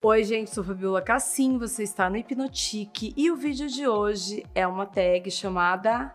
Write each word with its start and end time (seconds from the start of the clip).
Oi, 0.00 0.22
gente, 0.22 0.54
sou 0.54 0.62
Fabiola 0.62 1.02
Cassim, 1.02 1.58
você 1.58 1.82
está 1.82 2.08
no 2.08 2.16
Hipnotique 2.16 3.12
e 3.16 3.32
o 3.32 3.36
vídeo 3.36 3.66
de 3.66 3.88
hoje 3.88 4.46
é 4.54 4.64
uma 4.64 4.86
tag 4.86 5.28
chamada 5.28 6.14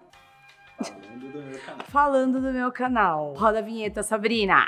Falando 0.80 1.20
do 1.30 1.42
meu 1.42 1.60
canal. 1.60 1.86
Falando 1.90 2.42
do 2.42 2.54
meu 2.54 2.72
canal. 2.72 3.34
Roda 3.34 3.60
a 3.60 3.62
vinheta, 3.62 4.02
Sabrina! 4.02 4.66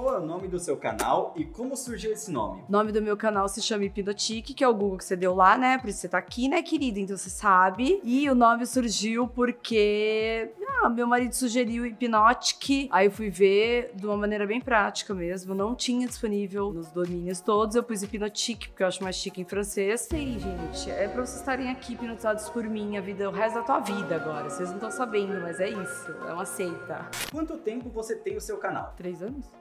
Qual 0.00 0.14
é 0.14 0.18
o 0.18 0.24
nome 0.24 0.48
do 0.48 0.58
seu 0.58 0.78
canal 0.78 1.34
e 1.36 1.44
como 1.44 1.76
surgiu 1.76 2.10
esse 2.10 2.30
nome? 2.30 2.64
O 2.66 2.72
nome 2.72 2.90
do 2.90 3.02
meu 3.02 3.18
canal 3.18 3.46
se 3.50 3.60
chama 3.60 3.84
Hipnotique, 3.84 4.54
que 4.54 4.64
é 4.64 4.68
o 4.68 4.72
Google 4.72 4.96
que 4.96 5.04
você 5.04 5.14
deu 5.14 5.34
lá, 5.34 5.58
né? 5.58 5.76
Por 5.76 5.90
isso 5.90 5.98
você 5.98 6.08
tá 6.08 6.16
aqui, 6.16 6.48
né, 6.48 6.62
querida? 6.62 6.98
Então 6.98 7.18
você 7.18 7.28
sabe. 7.28 8.00
E 8.02 8.28
o 8.30 8.34
nome 8.34 8.64
surgiu 8.64 9.28
porque 9.28 10.50
ah, 10.82 10.88
meu 10.88 11.06
marido 11.06 11.34
sugeriu 11.34 11.84
Hipnotic. 11.84 12.88
Aí 12.90 13.08
eu 13.08 13.10
fui 13.10 13.28
ver 13.28 13.92
de 13.94 14.06
uma 14.06 14.16
maneira 14.16 14.46
bem 14.46 14.58
prática 14.58 15.12
mesmo. 15.12 15.54
Não 15.54 15.74
tinha 15.74 16.06
disponível 16.06 16.72
nos 16.72 16.90
domínios 16.90 17.40
todos. 17.40 17.76
Eu 17.76 17.82
pus 17.82 18.02
Hipnotique, 18.02 18.70
porque 18.70 18.82
eu 18.82 18.86
acho 18.86 19.02
mais 19.02 19.16
chique 19.16 19.42
em 19.42 19.44
francês. 19.44 20.00
Sei, 20.00 20.38
gente. 20.38 20.90
É 20.90 21.08
pra 21.08 21.26
vocês 21.26 21.40
estarem 21.40 21.70
aqui 21.70 21.92
hipnotizados 21.92 22.48
por 22.48 22.64
mim 22.64 22.96
a 22.96 23.02
vida, 23.02 23.28
o 23.28 23.32
resto 23.32 23.56
da 23.56 23.62
tua 23.64 23.80
vida 23.80 24.16
agora. 24.16 24.48
Vocês 24.48 24.70
não 24.70 24.76
estão 24.76 24.90
sabendo, 24.90 25.38
mas 25.42 25.60
é 25.60 25.68
isso. 25.68 26.10
É 26.26 26.32
uma 26.32 26.46
seita. 26.46 27.06
Quanto 27.30 27.58
tempo 27.58 27.90
você 27.90 28.16
tem 28.16 28.38
o 28.38 28.40
seu 28.40 28.56
canal? 28.56 28.94
Três 28.96 29.22
anos? 29.22 29.60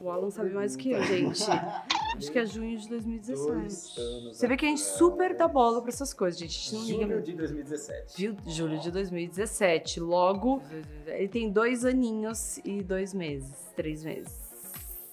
O 0.00 0.10
Alan 0.10 0.30
sabe 0.30 0.50
mais 0.50 0.76
que 0.76 0.90
eu, 0.92 1.02
gente. 1.02 1.42
Acho 2.16 2.32
que 2.32 2.38
é 2.38 2.46
junho 2.46 2.76
de 2.78 2.88
2017. 2.88 3.96
Dois 3.96 3.98
anos 3.98 4.36
Você 4.36 4.46
vê 4.46 4.56
que 4.56 4.66
a 4.66 4.68
gente 4.68 4.80
super 4.80 5.36
dá 5.36 5.46
bola 5.48 5.80
pra 5.80 5.90
essas 5.90 6.12
coisas, 6.12 6.38
gente. 6.38 6.50
A 6.50 6.60
gente 6.60 6.74
não 6.74 6.80
liga 6.82 6.92
Julho 6.98 7.08
mesmo. 7.08 7.22
de 7.24 7.32
2017. 7.34 8.16
Viu? 8.16 8.36
Julho 8.46 8.78
de 8.80 8.90
2017. 8.90 10.00
Logo, 10.00 10.62
ele 11.06 11.28
tem 11.28 11.50
dois 11.50 11.84
aninhos 11.84 12.58
e 12.64 12.82
dois 12.82 13.14
meses. 13.14 13.54
Três 13.76 14.04
meses. 14.04 14.49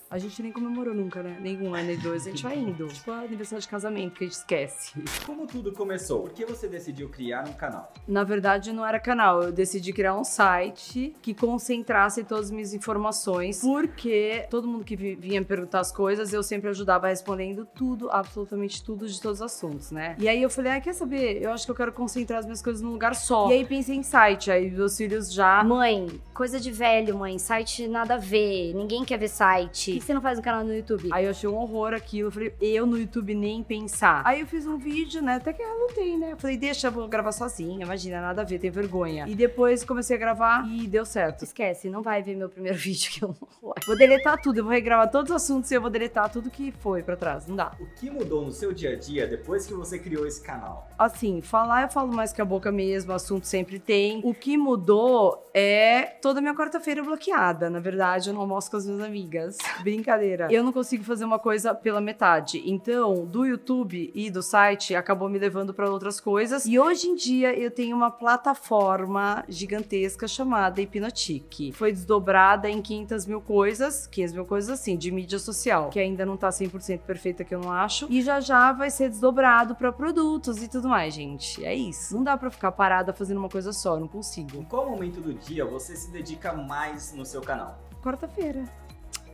A 0.09 0.17
gente 0.17 0.41
nem 0.41 0.53
comemorou 0.53 0.93
nunca, 0.93 1.21
né? 1.21 1.37
Nem 1.41 1.61
um 1.61 1.75
ano, 1.75 1.87
nem 1.87 1.97
dois. 1.97 2.25
A 2.25 2.29
gente 2.29 2.41
vai 2.41 2.57
indo. 2.57 2.87
Tipo, 2.87 3.11
aniversário 3.11 3.61
de 3.61 3.67
casamento 3.67 4.13
que 4.15 4.23
a 4.23 4.27
gente 4.27 4.37
esquece. 4.37 4.93
Como 5.25 5.45
tudo 5.45 5.73
começou? 5.73 6.21
Por 6.21 6.31
que 6.31 6.45
você 6.45 6.65
decidiu 6.67 7.09
criar 7.09 7.45
um 7.45 7.51
canal? 7.51 7.91
Na 8.07 8.23
verdade, 8.23 8.71
não 8.71 8.85
era 8.85 9.01
canal. 9.01 9.43
Eu 9.43 9.51
decidi 9.51 9.91
criar 9.91 10.15
um 10.15 10.23
site 10.23 11.13
que 11.21 11.33
concentrasse 11.33 12.23
todas 12.23 12.45
as 12.45 12.51
minhas 12.51 12.73
informações, 12.73 13.59
porque 13.59 14.45
todo 14.49 14.65
mundo 14.65 14.85
que 14.85 14.95
vi- 14.95 15.15
vinha 15.15 15.41
me 15.41 15.45
perguntar 15.45 15.81
as 15.81 15.91
coisas, 15.91 16.31
eu 16.31 16.41
sempre 16.41 16.69
ajudava 16.69 17.09
respondendo 17.09 17.65
tudo, 17.75 18.09
absolutamente 18.09 18.81
tudo 18.81 19.05
de 19.07 19.19
todos 19.21 19.39
os 19.39 19.45
assuntos, 19.45 19.91
né? 19.91 20.15
E 20.19 20.29
aí 20.29 20.41
eu 20.41 20.49
falei, 20.49 20.71
ah, 20.71 20.79
quer 20.79 20.93
saber? 20.93 21.41
Eu 21.41 21.51
acho 21.51 21.65
que 21.65 21.71
eu 21.71 21.75
quero 21.75 21.91
concentrar 21.91 22.39
as 22.39 22.45
minhas 22.45 22.61
coisas 22.61 22.81
num 22.81 22.91
lugar 22.91 23.13
só. 23.13 23.49
E 23.49 23.53
aí 23.55 23.65
pensei 23.65 23.95
em 23.97 24.03
site. 24.03 24.49
Aí 24.51 24.71
meus 24.71 24.95
filhos 24.95 25.33
já. 25.33 25.61
Mãe, 25.65 26.07
coisa 26.33 26.61
de 26.61 26.71
velho, 26.71 27.17
mãe. 27.17 27.37
Site 27.37 27.89
nada 27.89 28.13
a 28.15 28.17
ver. 28.17 28.73
Ninguém 28.73 29.03
quer 29.03 29.17
ver 29.17 29.27
site. 29.27 29.96
Por 29.97 30.01
que 30.01 30.07
você 30.07 30.13
não 30.13 30.21
faz 30.21 30.37
um 30.39 30.41
canal 30.41 30.63
no 30.63 30.73
YouTube? 30.73 31.09
Aí 31.11 31.25
eu 31.25 31.31
achei 31.31 31.49
um 31.49 31.55
horror 31.55 31.93
aquilo. 31.93 32.27
Eu 32.27 32.31
falei, 32.31 32.53
eu 32.61 32.85
no 32.85 32.97
YouTube 32.97 33.33
nem 33.33 33.63
pensar. 33.63 34.21
Aí 34.25 34.41
eu 34.41 34.47
fiz 34.47 34.65
um 34.67 34.77
vídeo, 34.77 35.21
né? 35.21 35.35
Até 35.35 35.53
que 35.53 35.61
ela 35.61 35.75
não 35.75 35.87
tem, 35.87 36.17
né? 36.17 36.33
Eu 36.33 36.37
falei, 36.37 36.57
deixa, 36.57 36.87
eu 36.87 36.91
vou 36.91 37.07
gravar 37.07 37.31
sozinha. 37.31 37.83
Imagina, 37.83 38.21
nada 38.21 38.41
a 38.41 38.45
ver, 38.45 38.59
tem 38.59 38.69
vergonha. 38.69 39.25
E 39.27 39.35
depois 39.35 39.83
comecei 39.83 40.15
a 40.15 40.19
gravar 40.19 40.67
e 40.69 40.87
deu 40.87 41.05
certo. 41.05 41.43
Esquece, 41.43 41.89
não 41.89 42.01
vai 42.01 42.21
ver 42.21 42.35
meu 42.35 42.49
primeiro 42.49 42.77
vídeo 42.79 43.11
que 43.11 43.23
eu 43.23 43.29
não 43.29 43.47
vou. 43.61 43.73
Vou 43.85 43.97
deletar 43.97 44.41
tudo, 44.41 44.59
eu 44.59 44.63
vou 44.63 44.73
regravar 44.73 45.09
todos 45.09 45.31
os 45.31 45.35
assuntos 45.35 45.71
e 45.71 45.75
eu 45.75 45.81
vou 45.81 45.89
deletar 45.89 46.29
tudo 46.29 46.49
que 46.49 46.71
foi 46.71 47.01
pra 47.01 47.15
trás. 47.15 47.47
Não 47.47 47.55
dá. 47.55 47.71
O 47.79 47.85
que 47.85 48.09
mudou 48.09 48.43
no 48.43 48.51
seu 48.51 48.73
dia 48.73 48.91
a 48.91 48.95
dia 48.95 49.27
depois 49.27 49.65
que 49.65 49.73
você 49.73 49.97
criou 49.97 50.27
esse 50.27 50.41
canal? 50.41 50.87
Assim, 50.97 51.41
falar 51.41 51.83
eu 51.83 51.89
falo 51.89 52.13
mais 52.13 52.31
que 52.31 52.41
a 52.41 52.45
boca 52.45 52.71
mesmo, 52.71 53.13
assunto 53.13 53.45
sempre 53.47 53.79
tem. 53.79 54.21
O 54.23 54.33
que 54.33 54.57
mudou 54.57 55.49
é 55.53 56.03
toda 56.21 56.41
minha 56.41 56.53
quarta-feira 56.53 57.03
bloqueada. 57.03 57.69
Na 57.69 57.79
verdade, 57.79 58.29
eu 58.29 58.33
não 58.33 58.41
almoço 58.41 58.69
com 58.69 58.77
as 58.77 58.85
minhas 58.85 59.01
amigas. 59.01 59.57
Brincadeira. 59.87 60.49
Eu 60.51 60.65
não 60.65 60.73
consigo 60.73 61.01
fazer 61.05 61.23
uma 61.23 61.39
coisa 61.39 61.73
pela 61.73 62.01
metade. 62.01 62.61
Então, 62.65 63.25
do 63.25 63.45
YouTube 63.45 64.11
e 64.13 64.29
do 64.29 64.43
site 64.43 64.93
acabou 64.93 65.29
me 65.29 65.39
levando 65.39 65.73
pra 65.73 65.89
outras 65.89 66.19
coisas. 66.19 66.65
E 66.65 66.77
hoje 66.77 67.07
em 67.07 67.15
dia 67.15 67.57
eu 67.57 67.71
tenho 67.71 67.95
uma 67.95 68.11
plataforma 68.11 69.45
gigantesca 69.47 70.27
chamada 70.27 70.81
Hipnotique. 70.81 71.71
Foi 71.71 71.93
desdobrada 71.93 72.69
em 72.69 72.81
500 72.81 73.25
mil 73.25 73.39
coisas, 73.39 74.05
500 74.07 74.33
mil 74.33 74.45
coisas 74.45 74.69
assim, 74.69 74.97
de 74.97 75.09
mídia 75.09 75.39
social, 75.39 75.89
que 75.89 76.01
ainda 76.01 76.25
não 76.25 76.35
tá 76.35 76.49
100% 76.49 76.99
perfeita, 76.99 77.45
que 77.45 77.55
eu 77.55 77.61
não 77.61 77.71
acho. 77.71 78.07
E 78.09 78.21
já 78.21 78.41
já 78.41 78.73
vai 78.73 78.89
ser 78.89 79.07
desdobrado 79.07 79.73
pra 79.73 79.93
produtos 79.93 80.61
e 80.61 80.67
tudo 80.67 80.89
mais, 80.89 81.13
gente. 81.13 81.63
É 81.63 81.73
isso. 81.73 82.13
Não 82.13 82.25
dá 82.25 82.35
pra 82.35 82.51
ficar 82.51 82.73
parada 82.73 83.13
fazendo 83.13 83.37
uma 83.37 83.49
coisa 83.49 83.71
só, 83.71 83.97
não 83.97 84.07
consigo. 84.09 84.57
Em 84.57 84.65
qual 84.65 84.89
momento 84.89 85.21
do 85.21 85.33
dia 85.33 85.63
você 85.63 85.95
se 85.95 86.11
dedica 86.11 86.51
mais 86.51 87.13
no 87.13 87.25
seu 87.25 87.41
canal? 87.41 87.79
Quarta-feira. 88.03 88.65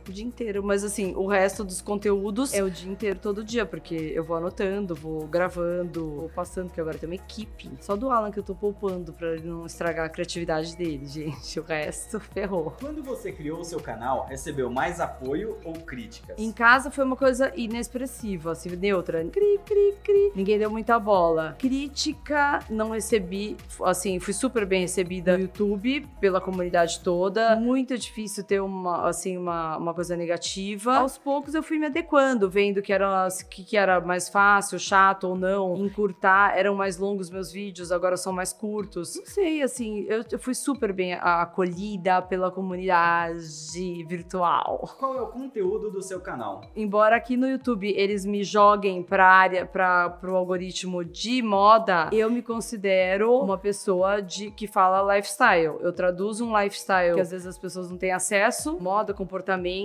O 0.06 0.12
dia 0.12 0.24
inteiro, 0.24 0.62
mas 0.62 0.84
assim, 0.84 1.14
o 1.16 1.26
resto 1.26 1.64
dos 1.64 1.80
conteúdos 1.80 2.52
é 2.52 2.62
o 2.62 2.70
dia 2.70 2.90
inteiro, 2.90 3.18
todo 3.18 3.42
dia, 3.42 3.64
porque 3.64 3.94
eu 3.94 4.22
vou 4.22 4.36
anotando, 4.36 4.94
vou 4.94 5.26
gravando, 5.26 6.10
vou 6.10 6.28
passando, 6.28 6.66
porque 6.66 6.80
agora 6.80 6.98
tem 6.98 7.08
uma 7.08 7.14
equipe. 7.14 7.70
Só 7.80 7.96
do 7.96 8.10
Alan 8.10 8.30
que 8.30 8.38
eu 8.38 8.42
tô 8.42 8.54
poupando 8.54 9.14
pra 9.14 9.32
ele 9.32 9.48
não 9.48 9.64
estragar 9.64 10.04
a 10.04 10.08
criatividade 10.10 10.76
dele, 10.76 11.06
gente. 11.06 11.58
O 11.58 11.62
resto 11.62 12.20
ferrou. 12.34 12.74
Quando 12.78 13.02
você 13.02 13.32
criou 13.32 13.60
o 13.60 13.64
seu 13.64 13.80
canal, 13.80 14.26
recebeu 14.26 14.70
mais 14.70 15.00
apoio 15.00 15.56
ou 15.64 15.72
críticas? 15.72 16.36
Em 16.38 16.52
casa 16.52 16.90
foi 16.90 17.04
uma 17.04 17.16
coisa 17.16 17.50
inexpressiva, 17.56 18.52
assim, 18.52 18.76
neutra. 18.76 19.24
Cri, 19.24 19.58
cri, 19.64 19.94
cri. 20.04 20.32
Ninguém 20.34 20.58
deu 20.58 20.70
muita 20.70 20.98
bola. 20.98 21.56
Crítica, 21.58 22.60
não 22.68 22.90
recebi. 22.90 23.56
Assim, 23.82 24.20
fui 24.20 24.34
super 24.34 24.66
bem 24.66 24.82
recebida 24.82 25.38
no 25.38 25.44
YouTube, 25.44 26.06
pela 26.20 26.40
comunidade 26.40 27.00
toda. 27.00 27.56
Muito 27.56 27.96
difícil 27.96 28.44
ter 28.44 28.60
uma, 28.60 29.08
assim, 29.08 29.38
uma, 29.38 29.78
uma 29.78 29.93
coisa 29.94 30.16
negativa. 30.16 30.96
Aos 30.96 31.16
poucos 31.16 31.54
eu 31.54 31.62
fui 31.62 31.78
me 31.78 31.86
adequando, 31.86 32.50
vendo 32.50 32.82
que 32.82 32.92
era, 32.92 33.28
que, 33.48 33.64
que 33.64 33.76
era 33.76 34.00
mais 34.00 34.28
fácil, 34.28 34.78
chato 34.78 35.24
ou 35.24 35.36
não. 35.36 35.76
Encurtar, 35.76 36.56
eram 36.56 36.74
mais 36.74 36.98
longos 36.98 37.30
meus 37.30 37.50
vídeos, 37.52 37.90
agora 37.90 38.16
são 38.16 38.32
mais 38.32 38.52
curtos. 38.52 39.16
Não 39.16 39.26
sei, 39.26 39.62
assim, 39.62 40.04
eu, 40.08 40.24
eu 40.30 40.38
fui 40.38 40.54
super 40.54 40.92
bem 40.92 41.14
acolhida 41.14 42.20
pela 42.22 42.50
comunidade 42.50 44.04
virtual 44.06 44.94
Qual 44.98 45.16
é 45.16 45.20
o 45.22 45.26
conteúdo 45.28 45.90
do 45.90 46.02
seu 46.02 46.20
canal? 46.20 46.62
embora 46.74 47.16
aqui 47.16 47.36
no 47.36 47.48
YouTube 47.48 47.92
eles 47.96 48.24
me 48.24 48.42
joguem 48.42 49.02
pra 49.02 49.26
área, 49.26 49.66
para 49.66 50.10
pro 50.10 50.36
algoritmo 50.36 51.04
de 51.04 51.42
moda, 51.42 52.08
eu 52.12 52.30
me 52.30 52.42
considero 52.42 53.38
uma 53.40 53.58
pessoa 53.58 54.20
de 54.20 54.50
que 54.50 54.66
fala 54.66 55.14
lifestyle. 55.14 55.76
Eu 55.80 55.92
traduzo 55.92 56.46
um 56.46 56.58
lifestyle 56.58 57.14
que 57.14 57.20
às 57.20 57.30
vezes 57.30 57.46
as 57.46 57.58
pessoas 57.58 57.90
não 57.90 57.96
têm 57.96 58.12
acesso, 58.12 58.78
moda, 58.80 59.12
comportamento, 59.14 59.83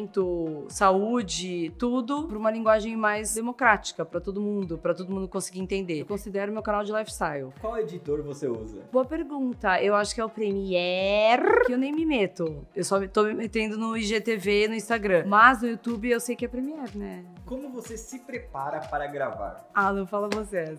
saúde, 0.69 1.71
tudo, 1.77 2.27
pra 2.27 2.37
uma 2.37 2.51
linguagem 2.51 2.95
mais 2.95 3.33
democrática 3.33 4.05
pra 4.05 4.19
todo 4.19 4.39
mundo, 4.41 4.77
pra 4.77 4.93
todo 4.93 5.11
mundo 5.11 5.27
conseguir 5.27 5.59
entender. 5.59 6.01
Eu 6.01 6.05
considero 6.05 6.51
meu 6.51 6.61
canal 6.61 6.83
de 6.83 6.91
lifestyle. 6.91 7.49
Qual 7.59 7.77
editor 7.77 8.21
você 8.23 8.47
usa? 8.47 8.81
Boa 8.91 9.05
pergunta. 9.05 9.81
Eu 9.81 9.95
acho 9.95 10.13
que 10.13 10.21
é 10.21 10.25
o 10.25 10.29
Premiere, 10.29 11.65
que 11.65 11.73
eu 11.73 11.77
nem 11.77 11.91
me 11.91 12.05
meto. 12.05 12.65
Eu 12.75 12.83
só 12.83 13.05
tô 13.07 13.23
me 13.23 13.33
metendo 13.33 13.77
no 13.77 13.97
IGTV, 13.97 14.67
no 14.67 14.75
Instagram. 14.75 15.23
Mas 15.27 15.61
no 15.61 15.69
YouTube 15.69 16.09
eu 16.09 16.19
sei 16.19 16.35
que 16.35 16.45
é 16.45 16.47
Premiere, 16.47 16.97
né? 16.97 17.25
Como 17.45 17.69
você 17.69 17.97
se 17.97 18.19
prepara 18.19 18.79
para 18.79 19.07
gravar? 19.07 19.67
Alan, 19.73 20.05
fala 20.05 20.29
você. 20.29 20.75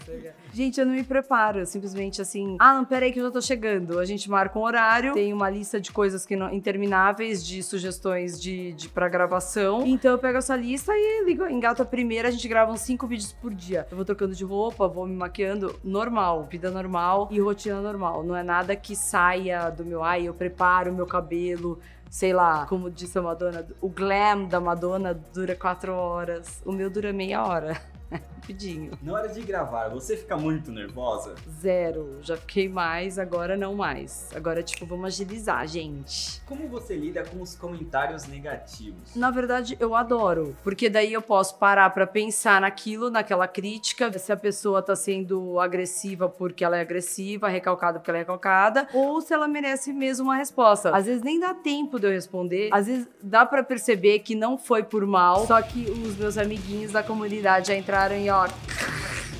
Gente, 0.53 0.79
eu 0.79 0.87
não 0.87 0.95
me 0.95 1.03
preparo. 1.03 1.67
Simplesmente 1.67 2.23
assim, 2.23 2.57
Alan, 2.61 2.85
peraí 2.85 3.13
que 3.13 3.19
eu 3.19 3.25
já 3.25 3.31
tô 3.31 3.41
chegando. 3.41 3.99
A 3.99 4.05
gente 4.05 4.31
marca 4.31 4.59
um 4.59 4.63
horário, 4.63 5.13
tem 5.13 5.33
uma 5.33 5.51
lista 5.51 5.81
de 5.81 5.91
coisas 5.91 6.25
que 6.25 6.37
não, 6.37 6.53
intermináveis, 6.53 7.45
de 7.45 7.63
sugestões 7.63 8.41
de, 8.41 8.73
de 8.73 8.89
pra 8.89 9.09
gravação. 9.11 9.87
Então 9.87 10.13
eu 10.13 10.19
pego 10.19 10.39
essa 10.39 10.57
lista 10.57 10.93
e 10.95 11.25
ligo, 11.27 11.47
engato 11.47 11.83
a 11.83 11.85
primeira, 11.85 12.29
a 12.29 12.31
gente 12.31 12.49
grava 12.49 12.73
uns 12.73 12.81
cinco 12.81 13.07
vídeos 13.07 13.33
por 13.33 13.53
dia. 13.53 13.87
Eu 13.91 13.97
vou 13.97 14.05
trocando 14.07 14.35
de 14.35 14.45
roupa, 14.45 14.89
vou 14.89 15.07
me 15.07 15.15
maquiando 15.15 15.79
normal, 15.85 16.45
vida 16.51 16.71
normal 16.71 17.29
e 17.31 17.39
rotina 17.39 17.81
normal. 17.81 18.25
Não 18.25 18.35
é 18.35 18.43
nada 18.43 18.75
que 18.75 18.97
saia 18.97 19.69
do 19.69 19.85
meu, 19.85 20.03
ai, 20.03 20.27
eu 20.27 20.33
preparo 20.33 20.95
meu 20.95 21.07
cabelo. 21.07 21.79
Sei 22.09 22.33
lá, 22.33 22.67
como 22.67 22.91
disse 22.91 23.19
a 23.19 23.23
Madonna, 23.23 23.67
o 23.81 23.89
glam 23.89 24.47
da 24.47 24.59
Madonna 24.59 25.15
dura 25.15 25.55
quatro 25.55 25.93
horas. 25.93 26.61
O 26.65 26.73
meu 26.73 26.91
dura 26.91 27.13
meia 27.13 27.45
hora. 27.45 27.81
Rapidinho. 28.41 28.93
Na 29.03 29.13
hora 29.13 29.29
de 29.29 29.43
gravar, 29.43 29.89
você 29.89 30.17
fica 30.17 30.35
muito 30.35 30.73
nervosa? 30.73 31.35
Zero. 31.61 32.19
Já 32.23 32.39
fiquei 32.39 32.71
mais, 32.71 33.19
agora 33.19 33.55
não 33.55 33.75
mais. 33.75 34.31
Agora, 34.35 34.63
tipo, 34.63 34.87
vamos 34.87 35.07
agilizar, 35.07 35.67
gente. 35.69 36.41
Como 36.47 36.67
você 36.67 36.97
lida 36.97 37.23
com 37.23 37.43
os 37.43 37.55
comentários 37.55 38.27
negativos? 38.27 39.15
Na 39.15 39.31
verdade, 39.31 39.77
eu 39.79 39.95
adoro, 39.95 40.57
porque 40.65 40.89
daí 40.89 41.13
eu 41.13 41.21
posso 41.21 41.59
parar 41.59 41.91
pra 41.91 42.07
pensar 42.07 42.63
naquilo, 42.63 43.11
naquela 43.11 43.47
crítica, 43.47 44.11
se 44.19 44.33
a 44.33 44.37
pessoa 44.37 44.81
tá 44.81 44.97
sendo 44.97 45.61
agressiva 45.61 46.27
porque 46.27 46.65
ela 46.65 46.79
é 46.79 46.81
agressiva, 46.81 47.47
recalcada 47.47 47.99
porque 47.99 48.11
ela 48.11 48.19
é 48.19 48.23
recalcada, 48.23 48.89
ou 48.95 49.21
se 49.21 49.35
ela 49.35 49.47
merece 49.47 49.93
mesmo 49.93 50.25
uma 50.25 50.37
resposta. 50.37 50.97
Às 50.97 51.05
vezes 51.05 51.23
nem 51.23 51.39
dá 51.39 51.53
tempo 51.53 52.01
de 52.01 52.07
eu 52.07 52.11
responder, 52.11 52.71
às 52.73 52.87
vezes 52.87 53.07
dá 53.23 53.45
pra 53.45 53.63
perceber 53.63 54.21
que 54.21 54.35
não 54.35 54.57
foi 54.57 54.83
por 54.83 55.05
mal, 55.05 55.47
só 55.47 55.61
que 55.61 55.91
os 55.91 56.17
meus 56.17 56.39
amiguinhos 56.39 56.93
da 56.93 57.03
comunidade 57.03 57.69
já 57.69 57.77
entraram 57.77 58.17
e 58.17 58.31
ó, 58.31 58.40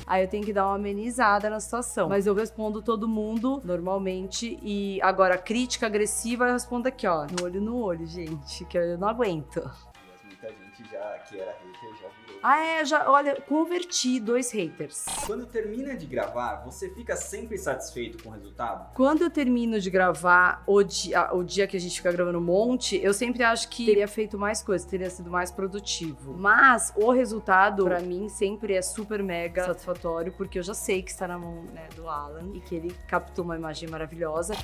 aí 0.05 0.23
eu 0.23 0.27
tenho 0.27 0.43
que 0.43 0.51
dar 0.51 0.67
uma 0.67 0.75
amenizada 0.75 1.49
na 1.49 1.59
situação. 1.59 2.09
Mas 2.09 2.27
eu 2.27 2.33
respondo 2.33 2.81
todo 2.81 3.07
mundo 3.07 3.61
normalmente 3.63 4.59
e 4.61 4.99
agora 5.01 5.37
crítica 5.37 5.85
agressiva 5.85 6.47
eu 6.47 6.53
respondo 6.53 6.87
aqui, 6.87 7.07
ó, 7.07 7.25
no 7.25 7.45
olho 7.45 7.61
no 7.61 7.77
olho, 7.77 8.05
gente, 8.05 8.65
que 8.65 8.77
eu 8.77 8.97
não 8.97 9.07
aguento. 9.07 9.61
Gente 10.81 10.91
já 10.91 11.19
que 11.19 11.39
era 11.39 11.51
hater 11.51 11.95
já 12.01 12.07
virou. 12.25 12.39
Ah, 12.41 12.59
é, 12.59 12.85
já, 12.85 13.09
olha, 13.09 13.39
converti 13.41 14.19
dois 14.19 14.51
haters. 14.51 15.05
Quando 15.25 15.45
termina 15.45 15.95
de 15.95 16.05
gravar, 16.05 16.63
você 16.63 16.89
fica 16.89 17.15
sempre 17.15 17.57
satisfeito 17.57 18.23
com 18.23 18.29
o 18.29 18.31
resultado? 18.31 18.93
Quando 18.95 19.21
eu 19.21 19.29
termino 19.29 19.79
de 19.79 19.89
gravar 19.89 20.63
o 20.65 20.81
dia, 20.81 21.33
o 21.33 21.43
dia 21.43 21.67
que 21.67 21.77
a 21.77 21.79
gente 21.79 21.95
fica 21.95 22.11
gravando 22.11 22.39
um 22.39 22.43
monte, 22.43 22.99
eu 23.01 23.13
sempre 23.13 23.43
acho 23.43 23.69
que 23.69 23.85
teria 23.85 24.07
feito 24.07 24.37
mais 24.37 24.63
coisas, 24.63 24.87
teria 24.87 25.09
sido 25.09 25.29
mais 25.29 25.51
produtivo. 25.51 26.33
Mas 26.37 26.91
o 26.95 27.11
resultado, 27.11 27.83
pra 27.83 27.99
mim, 27.99 28.27
sempre 28.27 28.73
é 28.73 28.81
super 28.81 29.21
mega 29.21 29.65
satisfatório, 29.65 30.33
porque 30.33 30.59
eu 30.59 30.63
já 30.63 30.73
sei 30.73 31.03
que 31.03 31.11
está 31.11 31.27
na 31.27 31.37
mão 31.37 31.63
né, 31.73 31.87
do 31.95 32.07
Alan 32.07 32.51
e 32.53 32.59
que 32.59 32.75
ele 32.75 32.95
captou 33.07 33.45
uma 33.45 33.55
imagem 33.55 33.89
maravilhosa. 33.89 34.55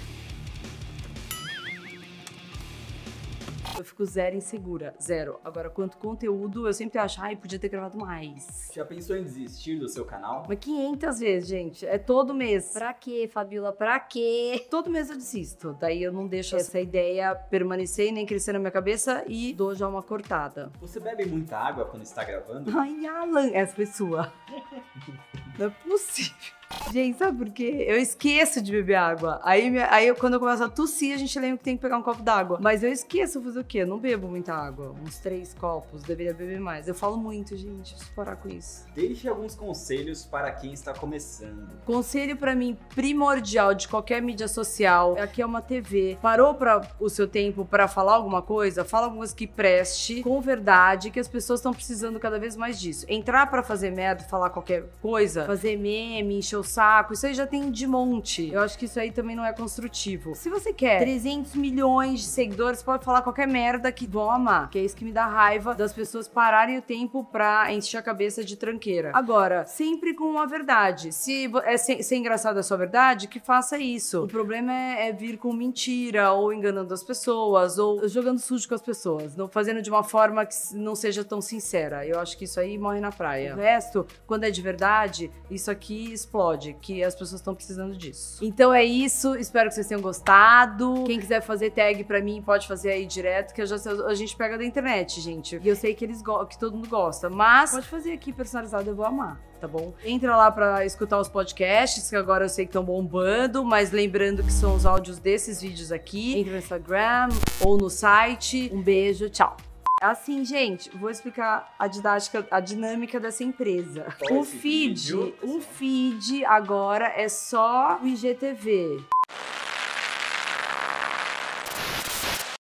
Eu 3.77 3.83
fico 3.83 4.03
zero 4.05 4.35
insegura, 4.35 4.95
zero. 4.99 5.39
Agora, 5.43 5.69
quanto 5.69 5.97
conteúdo, 5.97 6.67
eu 6.67 6.73
sempre 6.73 6.97
acho, 6.97 7.21
ai, 7.21 7.35
podia 7.35 7.59
ter 7.59 7.69
gravado 7.69 7.97
mais. 7.97 8.71
Já 8.73 8.83
pensou 8.83 9.15
em 9.15 9.23
desistir 9.23 9.77
do 9.77 9.87
seu 9.87 10.03
canal? 10.03 10.45
Mas 10.47 10.57
500 10.59 11.19
vezes, 11.19 11.47
gente. 11.47 11.85
É 11.85 11.97
todo 11.99 12.33
mês. 12.33 12.71
Pra 12.73 12.91
quê, 12.93 13.29
Fabiola? 13.31 13.71
Pra 13.71 13.99
quê? 13.99 14.65
Todo 14.69 14.89
mês 14.89 15.09
eu 15.09 15.15
desisto. 15.15 15.77
Daí 15.79 16.01
eu 16.01 16.11
não 16.11 16.27
deixo 16.27 16.55
essa 16.55 16.79
ideia 16.79 17.35
permanecer 17.35 18.07
e 18.07 18.11
nem 18.11 18.25
crescer 18.25 18.53
na 18.53 18.59
minha 18.59 18.71
cabeça 18.71 19.23
e 19.27 19.53
dou 19.53 19.75
já 19.75 19.87
uma 19.87 20.01
cortada. 20.01 20.71
Você 20.79 20.99
bebe 20.99 21.25
muita 21.25 21.57
água 21.57 21.85
quando 21.85 22.03
está 22.03 22.23
gravando? 22.23 22.71
Ai, 22.77 23.05
Alan, 23.05 23.51
essa 23.53 23.75
foi 23.75 23.85
sua. 23.85 24.33
Não 25.57 25.67
é 25.67 25.69
possível. 25.69 26.56
Gente, 26.91 27.17
sabe 27.17 27.37
por 27.37 27.53
quê? 27.53 27.85
Eu 27.87 27.97
esqueço 27.97 28.61
de 28.61 28.71
beber 28.71 28.95
água. 28.95 29.39
Aí, 29.43 29.69
minha- 29.69 29.87
aí 29.91 30.07
eu, 30.07 30.15
quando 30.15 30.35
eu 30.35 30.39
começo 30.39 30.63
a 30.63 30.69
tossir, 30.69 31.13
a 31.13 31.17
gente 31.17 31.37
lembra 31.39 31.57
que 31.57 31.63
tem 31.63 31.75
que 31.75 31.81
pegar 31.81 31.97
um 31.97 32.01
copo 32.01 32.21
d'água. 32.23 32.57
Mas 32.61 32.81
eu 32.81 32.91
esqueço 32.91 33.41
fazer 33.41 33.59
o 33.59 33.63
quê? 33.63 33.79
Eu 33.79 33.87
não 33.87 33.99
bebo 33.99 34.27
muita 34.27 34.53
água. 34.53 34.95
Uns 35.05 35.17
três 35.19 35.53
copos, 35.53 36.01
deveria 36.03 36.33
beber 36.33 36.59
mais. 36.59 36.87
Eu 36.87 36.95
falo 36.95 37.17
muito, 37.17 37.55
gente. 37.57 37.93
Preciso 37.93 38.11
parar 38.15 38.35
com 38.37 38.47
isso. 38.47 38.85
Deixe 38.95 39.27
alguns 39.27 39.53
conselhos 39.55 40.25
para 40.25 40.51
quem 40.51 40.73
está 40.73 40.93
começando. 40.93 41.67
Conselho 41.85 42.37
pra 42.37 42.55
mim 42.55 42.77
primordial 42.95 43.73
de 43.73 43.87
qualquer 43.87 44.21
mídia 44.21 44.47
social. 44.47 45.15
Aqui 45.19 45.41
é 45.41 45.45
uma 45.45 45.61
TV. 45.61 46.17
Parou 46.21 46.53
para 46.55 46.81
o 46.99 47.09
seu 47.09 47.27
tempo 47.27 47.65
pra 47.65 47.87
falar 47.87 48.13
alguma 48.15 48.41
coisa? 48.41 48.85
Fala 48.85 49.05
alguma 49.05 49.19
coisa 49.21 49.35
que 49.35 49.45
preste 49.47 50.21
com 50.23 50.39
verdade, 50.41 51.11
que 51.11 51.19
as 51.19 51.27
pessoas 51.27 51.59
estão 51.59 51.73
precisando 51.73 52.19
cada 52.19 52.39
vez 52.39 52.55
mais 52.55 52.79
disso. 52.79 53.05
Entrar 53.09 53.47
pra 53.49 53.61
fazer 53.61 53.91
merda, 53.91 54.23
falar 54.23 54.49
qualquer 54.49 54.85
coisa, 55.01 55.45
fazer 55.45 55.75
meme, 55.77 56.37
encher 56.39 56.57
o 56.57 56.63
saco, 56.77 57.13
isso 57.13 57.25
aí 57.25 57.33
já 57.33 57.47
tem 57.47 57.71
de 57.71 57.87
monte. 57.87 58.51
Eu 58.51 58.61
acho 58.61 58.77
que 58.77 58.85
isso 58.85 58.99
aí 58.99 59.11
também 59.11 59.35
não 59.35 59.43
é 59.43 59.51
construtivo. 59.51 60.35
Se 60.35 60.47
você 60.47 60.71
quer 60.71 60.99
300 60.99 61.55
milhões 61.55 62.19
de 62.19 62.27
seguidores, 62.27 62.83
pode 62.83 63.03
falar 63.03 63.23
qualquer 63.23 63.47
merda 63.47 63.91
que 63.91 64.05
vão 64.05 64.29
amar. 64.29 64.69
Que 64.69 64.77
é 64.77 64.83
isso 64.83 64.95
que 64.95 65.03
me 65.03 65.11
dá 65.11 65.25
raiva 65.25 65.73
das 65.73 65.91
pessoas 65.91 66.27
pararem 66.27 66.77
o 66.77 66.81
tempo 66.81 67.23
pra 67.31 67.73
encher 67.73 67.97
a 67.97 68.01
cabeça 68.03 68.43
de 68.43 68.55
tranqueira. 68.55 69.11
Agora, 69.15 69.65
sempre 69.65 70.13
com 70.13 70.25
uma 70.25 70.45
verdade. 70.45 71.11
Se 71.11 71.51
é 71.63 71.77
ser, 71.77 72.03
ser 72.03 72.15
engraçado 72.15 72.57
a 72.57 72.63
sua 72.63 72.77
verdade, 72.77 73.27
que 73.27 73.39
faça 73.39 73.79
isso. 73.79 74.25
O 74.25 74.27
problema 74.27 74.71
é, 74.71 75.09
é 75.09 75.11
vir 75.11 75.39
com 75.39 75.51
mentira, 75.51 76.31
ou 76.31 76.53
enganando 76.53 76.93
as 76.93 77.03
pessoas, 77.03 77.79
ou 77.79 78.07
jogando 78.07 78.37
sujo 78.37 78.69
com 78.69 78.75
as 78.75 78.83
pessoas. 78.83 79.35
Não 79.35 79.47
fazendo 79.47 79.81
de 79.81 79.89
uma 79.89 80.03
forma 80.03 80.45
que 80.45 80.55
não 80.73 80.93
seja 80.93 81.23
tão 81.23 81.41
sincera. 81.41 82.05
Eu 82.05 82.19
acho 82.19 82.37
que 82.37 82.43
isso 82.43 82.59
aí 82.59 82.77
morre 82.77 82.99
na 82.99 83.11
praia. 83.11 83.55
O 83.55 83.57
resto, 83.57 84.05
quando 84.27 84.43
é 84.43 84.51
de 84.51 84.61
verdade, 84.61 85.31
isso 85.49 85.71
aqui 85.71 86.13
explode, 86.13 86.66
que 86.73 87.03
as 87.03 87.13
pessoas 87.13 87.41
estão 87.41 87.53
precisando 87.55 87.95
disso. 87.95 88.43
Então 88.43 88.73
é 88.73 88.83
isso, 88.83 89.35
espero 89.35 89.69
que 89.69 89.75
vocês 89.75 89.87
tenham 89.87 90.01
gostado. 90.01 91.03
Quem 91.05 91.19
quiser 91.19 91.41
fazer 91.41 91.71
tag 91.71 92.03
pra 92.03 92.21
mim, 92.21 92.41
pode 92.41 92.67
fazer 92.67 92.91
aí 92.91 93.05
direto, 93.05 93.53
que 93.53 93.65
já 93.65 93.75
a 94.07 94.13
gente 94.13 94.35
pega 94.35 94.57
da 94.57 94.65
internet, 94.65 95.21
gente. 95.21 95.59
E 95.61 95.67
eu 95.67 95.75
sei 95.75 95.93
que 95.93 96.05
eles 96.05 96.21
que 96.49 96.59
todo 96.59 96.75
mundo 96.75 96.89
gosta, 96.89 97.29
mas 97.29 97.71
pode 97.71 97.87
fazer 97.87 98.11
aqui 98.13 98.31
personalizado, 98.31 98.89
eu 98.89 98.95
vou 98.95 99.05
amar. 99.05 99.39
Tá 99.59 99.67
bom? 99.67 99.91
Entra 100.05 100.37
lá 100.37 100.51
pra 100.51 100.85
escutar 100.85 101.19
os 101.19 101.27
podcasts, 101.27 102.09
que 102.09 102.15
agora 102.15 102.45
eu 102.45 102.49
sei 102.49 102.65
que 102.65 102.69
estão 102.69 102.83
bombando, 102.83 103.65
mas 103.65 103.91
lembrando 103.91 104.43
que 104.43 104.51
são 104.51 104.75
os 104.75 104.85
áudios 104.85 105.17
desses 105.17 105.59
vídeos 105.59 105.91
aqui. 105.91 106.37
Entra 106.37 106.53
no 106.53 106.59
Instagram 106.59 107.29
ou 107.61 107.75
no 107.75 107.89
site. 107.89 108.69
Um 108.71 108.83
beijo, 108.83 109.29
tchau. 109.31 109.57
Assim, 109.99 110.45
gente, 110.45 110.95
vou 110.95 111.09
explicar 111.09 111.73
a 111.77 111.87
didática, 111.87 112.47
a 112.51 112.59
dinâmica 112.59 113.19
dessa 113.19 113.43
empresa. 113.43 114.05
O 114.29 114.43
feed, 114.43 115.15
o 115.41 115.59
feed 115.59 116.45
agora 116.45 117.07
é 117.07 117.27
só 117.27 117.99
o 118.01 118.07
IGTV. 118.07 119.03